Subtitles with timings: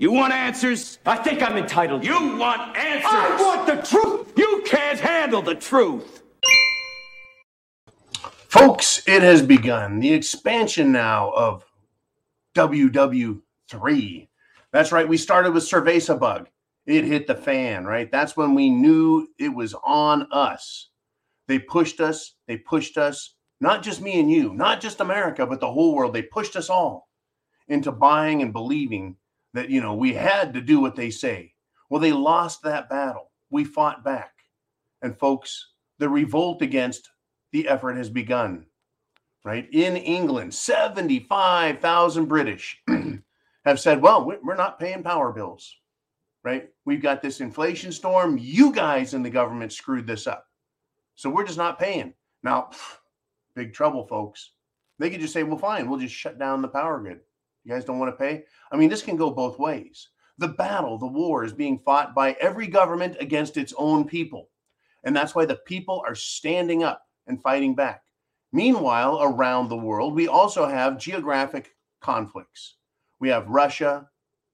[0.00, 1.00] You want answers?
[1.04, 2.04] I think I'm entitled.
[2.04, 3.10] You want answers?
[3.10, 4.32] I want the truth.
[4.36, 6.22] You can't handle the truth.
[8.22, 11.64] Folks, it has begun the expansion now of
[12.54, 14.28] WW3.
[14.72, 15.08] That's right.
[15.08, 16.48] We started with Cerveza Bug.
[16.86, 18.10] It hit the fan, right?
[18.10, 20.90] That's when we knew it was on us.
[21.48, 22.34] They pushed us.
[22.46, 26.14] They pushed us, not just me and you, not just America, but the whole world.
[26.14, 27.08] They pushed us all
[27.66, 29.16] into buying and believing
[29.54, 31.54] that, you know, we had to do what they say.
[31.90, 33.30] Well, they lost that battle.
[33.50, 34.32] We fought back.
[35.02, 37.08] And folks, the revolt against
[37.52, 38.66] the effort has begun.
[39.44, 42.82] Right in England, 75,000 British
[43.64, 45.76] have said, well, we're not paying power bills.
[46.44, 46.68] Right?
[46.84, 48.38] We've got this inflation storm.
[48.38, 50.46] You guys in the government screwed this up.
[51.14, 52.14] So we're just not paying.
[52.42, 52.70] Now,
[53.54, 54.52] big trouble, folks.
[54.98, 57.20] They could just say, well, fine, we'll just shut down the power grid.
[57.68, 58.44] You guys don't want to pay?
[58.72, 60.08] I mean, this can go both ways.
[60.38, 64.48] The battle, the war is being fought by every government against its own people.
[65.04, 68.04] And that's why the people are standing up and fighting back.
[68.52, 72.76] Meanwhile, around the world, we also have geographic conflicts.
[73.20, 74.08] We have Russia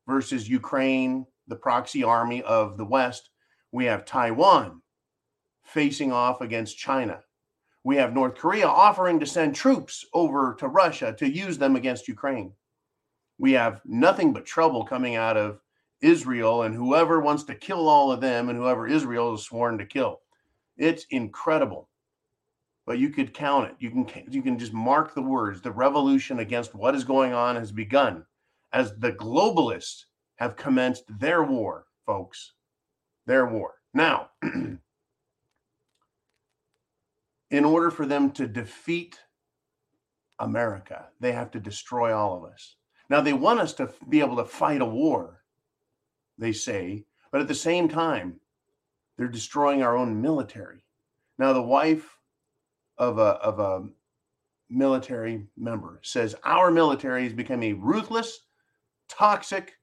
[0.09, 3.31] versus Ukraine, the proxy army of the West.
[3.71, 4.83] We have Taiwan
[5.63, 7.21] facing off against China.
[7.85, 12.09] We have North Korea offering to send troops over to Russia to use them against
[12.09, 12.53] Ukraine.
[13.39, 15.61] We have nothing but trouble coming out of
[16.01, 19.87] Israel and whoever wants to kill all of them and whoever Israel is sworn to
[19.87, 20.21] kill.
[20.77, 21.89] It's incredible
[22.87, 23.77] but you could count it.
[23.79, 25.61] You can you can just mark the words.
[25.61, 28.25] The revolution against what is going on has begun
[28.73, 30.05] as the globalists
[30.37, 32.53] have commenced their war, folks.
[33.27, 33.75] Their war.
[33.95, 34.31] Now,
[37.51, 39.19] in order for them to defeat
[40.39, 42.77] America, they have to destroy all of us.
[43.11, 45.43] Now, they want us to be able to fight a war,
[46.39, 48.41] they say, but at the same time,
[49.17, 50.85] they're destroying our own military.
[51.39, 52.19] Now, the wife
[52.99, 53.89] of a of a
[54.71, 58.41] military member says our military has become a ruthless,
[59.09, 59.75] toxic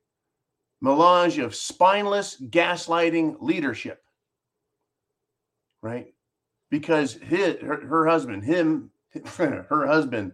[0.82, 4.04] melange of spineless, gaslighting leadership.
[5.82, 6.14] Right?
[6.70, 8.92] Because his, her, her husband, him,
[9.36, 10.34] her husband,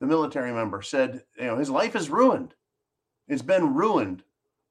[0.00, 2.54] the military member said, you know, his life is ruined.
[3.26, 4.22] It's been ruined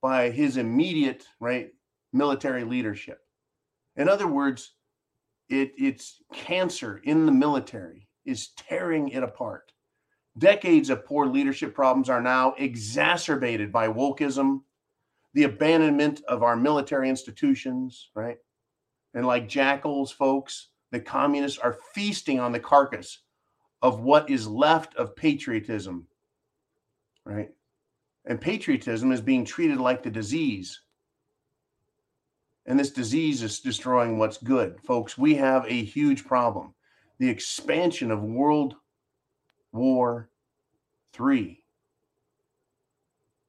[0.01, 1.69] by his immediate, right,
[2.13, 3.19] military leadership.
[3.95, 4.73] In other words,
[5.49, 9.71] it, it's cancer in the military is tearing it apart.
[10.37, 14.61] Decades of poor leadership problems are now exacerbated by wokeism,
[15.33, 18.37] the abandonment of our military institutions, right?
[19.13, 23.19] And like jackals, folks, the communists are feasting on the carcass
[23.81, 26.07] of what is left of patriotism,
[27.23, 27.49] right?
[28.25, 30.81] And patriotism is being treated like the disease
[32.67, 34.81] and this disease is destroying what's good.
[34.83, 36.73] Folks, we have a huge problem.
[37.17, 38.75] The expansion of World
[39.71, 40.29] War
[41.17, 41.63] III.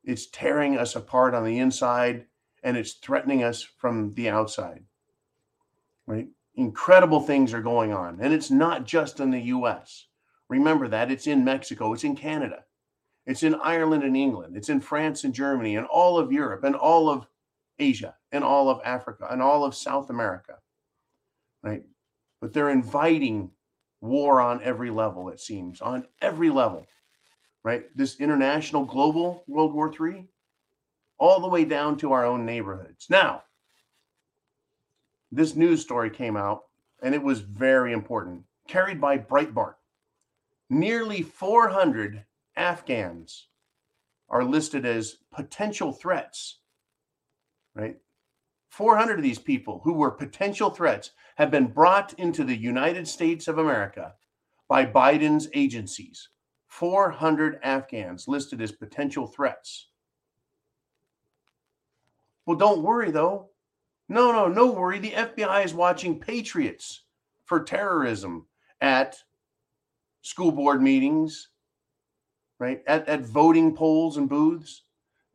[0.05, 2.27] It's tearing us apart on the inside
[2.63, 4.85] and it's threatening us from the outside.
[6.07, 6.29] Right?
[6.55, 8.19] Incredible things are going on.
[8.21, 10.07] And it's not just in the US.
[10.49, 12.65] Remember that it's in Mexico, it's in Canada,
[13.27, 16.75] it's in Ireland and England, it's in France and Germany, and all of Europe, and
[16.75, 17.27] all of
[17.79, 20.59] Asia and all of Africa and all of South America,
[21.63, 21.85] right?
[22.41, 23.51] But they're inviting
[24.01, 26.87] war on every level, it seems, on every level,
[27.65, 27.85] right?
[27.97, 30.27] This international global World War III,
[31.19, 33.07] all the way down to our own neighborhoods.
[33.11, 33.43] Now,
[35.33, 36.63] this news story came out
[37.03, 39.75] and it was very important, carried by Breitbart.
[40.71, 42.25] Nearly 400
[42.57, 43.49] Afghans
[44.29, 46.59] are listed as potential threats
[47.79, 47.97] right?
[48.71, 53.49] 400 of these people who were potential threats have been brought into the United States
[53.49, 54.15] of America
[54.69, 56.29] by Biden's agencies.
[56.67, 59.89] 400 Afghans listed as potential threats.
[62.45, 63.51] Well, don't worry though.
[64.09, 64.99] No, no, no worry.
[64.99, 67.03] The FBI is watching patriots
[67.45, 68.47] for terrorism
[68.81, 69.17] at
[70.23, 71.49] school board meetings,
[72.59, 72.83] right?
[72.87, 74.83] At, at voting polls and booths.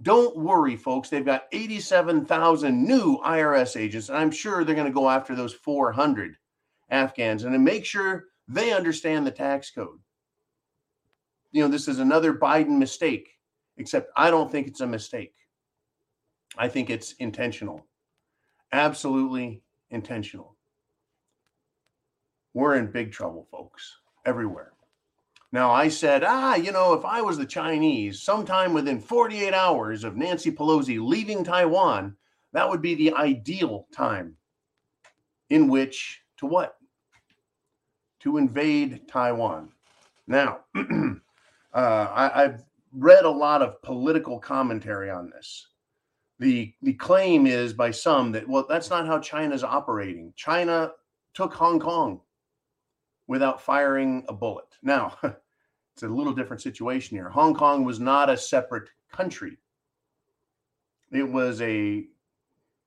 [0.02, 1.10] Don't worry, folks.
[1.10, 5.54] They've got 87,000 new IRS agents, and I'm sure they're going to go after those
[5.54, 6.36] 400
[6.90, 10.00] Afghans and make sure they understand the tax code.
[11.52, 13.30] You know, this is another Biden mistake,
[13.78, 15.34] except I don't think it's a mistake.
[16.58, 17.86] I think it's intentional.
[18.72, 20.58] Absolutely intentional.
[22.54, 24.73] We're in big trouble, folks, everywhere.
[25.54, 30.04] Now, I said, ah, you know, if I was the Chinese, sometime within 48 hours
[30.04, 32.18] of Nancy Pelosi leaving Taiwan,
[32.54, 34.36] that would be the ideal time
[35.52, 36.78] in which to what?
[38.22, 39.70] To invade Taiwan.
[40.26, 41.18] Now, uh,
[41.76, 45.68] I, I've read a lot of political commentary on this.
[46.40, 50.34] The, the claim is by some that, well, that's not how China's operating.
[50.36, 50.94] China
[51.36, 52.22] took Hong Kong
[53.28, 54.66] without firing a bullet.
[54.82, 55.18] Now,
[55.94, 57.30] it's a little different situation here.
[57.30, 59.58] Hong Kong was not a separate country,
[61.12, 62.06] it was a,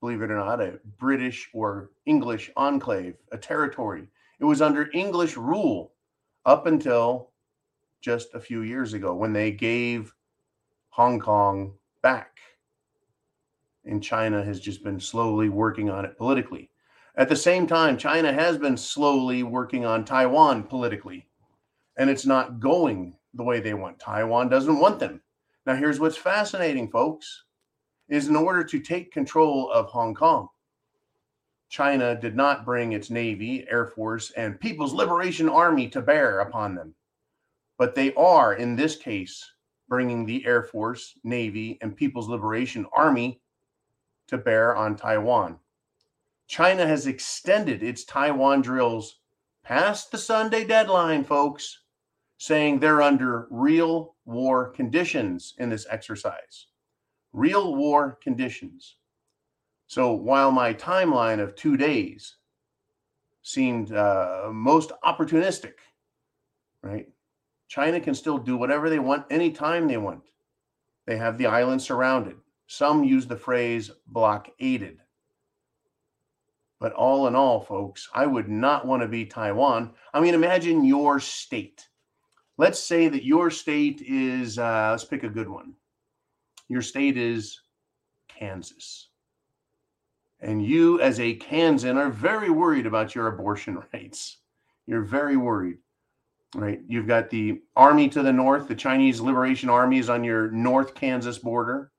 [0.01, 4.09] believe it or not, a British or English enclave, a territory.
[4.41, 5.93] It was under English rule
[6.45, 7.31] up until
[8.01, 10.13] just a few years ago when they gave
[10.91, 12.39] Hong Kong back.
[13.85, 16.71] And China has just been slowly working on it politically.
[17.15, 21.29] At the same time, China has been slowly working on Taiwan politically,
[21.97, 23.99] and it's not going the way they want.
[23.99, 25.21] Taiwan doesn't want them.
[25.67, 27.45] Now, here's what's fascinating, folks,
[28.09, 30.49] is in order to take control of Hong Kong,
[31.69, 36.75] China did not bring its Navy, Air Force, and People's Liberation Army to bear upon
[36.75, 36.95] them.
[37.79, 39.45] But they are, in this case,
[39.89, 43.41] bringing the Air Force, Navy, and People's Liberation Army
[44.29, 45.59] to bear on Taiwan.
[46.47, 49.19] China has extended its Taiwan drills
[49.65, 51.81] past the Sunday deadline, folks,
[52.39, 56.67] saying they're under real war conditions in this exercise.
[57.33, 58.97] Real war conditions.
[59.87, 62.37] So while my timeline of two days
[63.43, 65.75] seemed uh, most opportunistic,
[66.83, 67.07] right?
[67.69, 70.23] China can still do whatever they want anytime they want.
[71.07, 72.37] They have the island surrounded.
[72.67, 74.99] Some use the phrase blockaded.
[76.81, 79.95] But all in all, folks, I would not want to be Taiwan.
[80.13, 81.87] I mean, imagine your state.
[82.59, 85.75] Let's say that your state is, uh, let's pick a good one.
[86.69, 87.61] Your state is
[88.29, 89.09] Kansas.
[90.41, 94.39] And you, as a Kansan, are very worried about your abortion rights.
[94.87, 95.79] You're very worried,
[96.55, 96.81] right?
[96.87, 100.95] You've got the army to the north, the Chinese Liberation Army is on your North
[100.95, 101.91] Kansas border.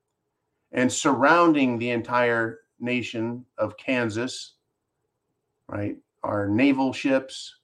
[0.72, 4.58] And surrounding the entire nation of Kansas
[5.68, 5.96] right?
[6.24, 7.57] Our naval ships,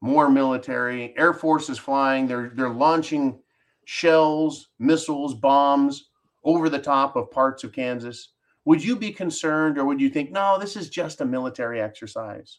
[0.00, 2.26] more military, Air Force is flying.
[2.26, 3.40] They're they're launching
[3.84, 6.10] shells, missiles, bombs
[6.44, 8.32] over the top of parts of Kansas.
[8.64, 12.58] Would you be concerned or would you think, no, this is just a military exercise?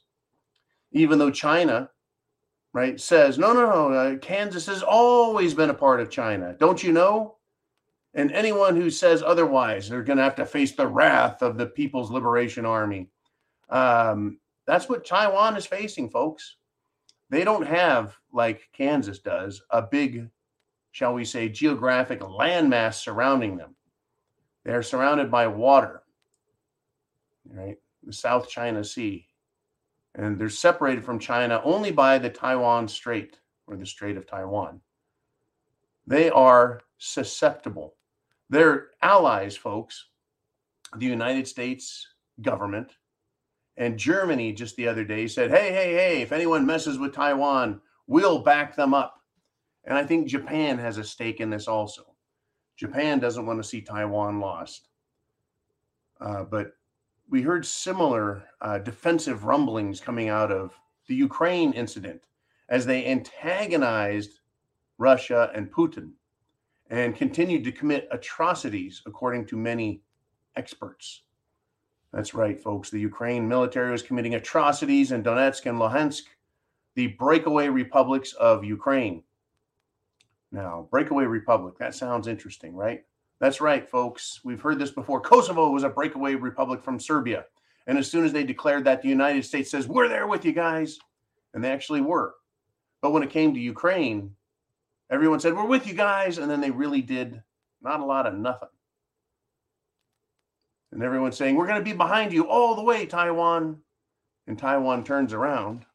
[0.91, 1.89] Even though China,
[2.73, 6.55] right, says, no, no, no, uh, Kansas has always been a part of China.
[6.59, 7.37] Don't you know?
[8.13, 11.67] And anyone who says otherwise, they're going to have to face the wrath of the
[11.67, 13.09] People's Liberation Army.
[13.69, 16.57] Um, that's what Taiwan is facing, folks.
[17.31, 20.27] They don't have, like Kansas does, a big,
[20.91, 23.73] shall we say, geographic landmass surrounding them.
[24.65, 26.03] They're surrounded by water,
[27.49, 27.77] right?
[28.03, 29.27] The South China Sea.
[30.13, 34.81] And they're separated from China only by the Taiwan Strait or the Strait of Taiwan.
[36.05, 37.95] They are susceptible.
[38.49, 40.09] They're allies, folks.
[40.97, 42.05] The United States
[42.41, 42.97] government
[43.77, 47.81] and Germany just the other day said, hey, hey, hey, if anyone messes with Taiwan,
[48.07, 49.21] we'll back them up.
[49.85, 52.15] And I think Japan has a stake in this also.
[52.77, 54.89] Japan doesn't want to see Taiwan lost.
[56.19, 56.73] Uh, but
[57.29, 60.73] we heard similar uh, defensive rumblings coming out of
[61.07, 62.21] the Ukraine incident
[62.69, 64.39] as they antagonized
[64.97, 66.11] Russia and Putin
[66.89, 70.01] and continued to commit atrocities, according to many
[70.55, 71.23] experts.
[72.13, 72.89] That's right, folks.
[72.89, 76.23] The Ukraine military was committing atrocities in Donetsk and Luhansk,
[76.95, 79.23] the breakaway republics of Ukraine.
[80.51, 83.05] Now, breakaway republic, that sounds interesting, right?
[83.39, 84.41] That's right, folks.
[84.43, 85.21] We've heard this before.
[85.21, 87.45] Kosovo was a breakaway republic from Serbia.
[87.87, 90.51] And as soon as they declared that, the United States says, We're there with you
[90.51, 90.99] guys.
[91.53, 92.35] And they actually were.
[93.01, 94.35] But when it came to Ukraine,
[95.09, 96.37] everyone said, We're with you guys.
[96.37, 97.41] And then they really did
[97.81, 98.69] not a lot of nothing.
[100.91, 103.81] And everyone's saying, We're going to be behind you all the way, Taiwan.
[104.47, 105.85] And Taiwan turns around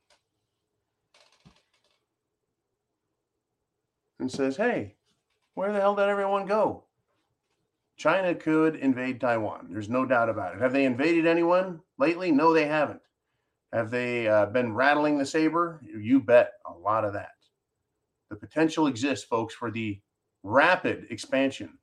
[4.19, 4.95] and says, Hey,
[5.55, 6.85] where the hell did everyone go?
[7.97, 9.69] China could invade Taiwan.
[9.71, 10.61] There's no doubt about it.
[10.61, 12.31] Have they invaded anyone lately?
[12.31, 13.01] No, they haven't.
[13.73, 15.81] Have they uh, been rattling the saber?
[15.83, 17.33] You bet a lot of that.
[18.31, 20.01] The potential exists, folks, for the
[20.43, 21.79] rapid expansion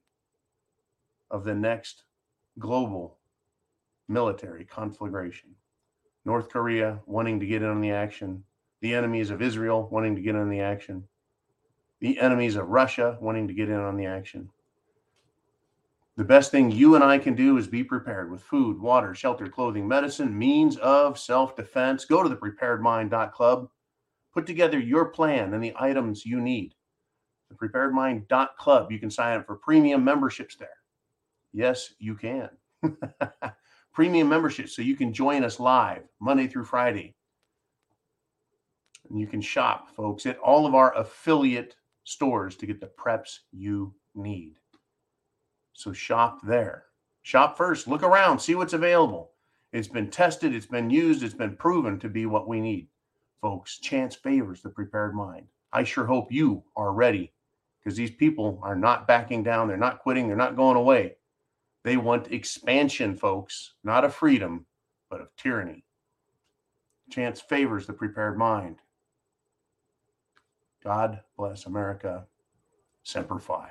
[1.31, 2.03] of the next
[2.59, 3.17] global
[4.07, 5.49] military conflagration.
[6.25, 8.43] North Korea wanting to get in on the action,
[8.81, 11.03] the enemies of Israel wanting to get in on the action,
[11.99, 14.49] the enemies of Russia wanting to get in on the action.
[16.15, 19.47] The best thing you and I can do is be prepared with food, water, shelter,
[19.47, 22.05] clothing, medicine, means of self defense.
[22.05, 23.67] Go to the preparedmind.club,
[24.31, 26.75] put together your plan and the items you need.
[27.49, 30.82] The preparedmind.club, you can sign up for premium memberships there.
[31.53, 32.49] Yes, you can.
[33.93, 37.15] premium membership, so you can join us live Monday through Friday.
[39.09, 43.39] And you can shop, folks, at all of our affiliate stores to get the preps
[43.51, 44.55] you need.
[45.73, 46.85] So shop there.
[47.21, 49.31] Shop first, look around, see what's available.
[49.71, 52.87] It's been tested, it's been used, it's been proven to be what we need.
[53.41, 55.47] Folks, chance favors the prepared mind.
[55.71, 57.33] I sure hope you are ready
[57.79, 61.15] because these people are not backing down, they're not quitting, they're not going away.
[61.83, 64.65] They want expansion, folks, not of freedom,
[65.09, 65.83] but of tyranny.
[67.09, 68.77] Chance favors the prepared mind.
[70.83, 72.25] God bless America.
[73.03, 73.69] Semper Fi.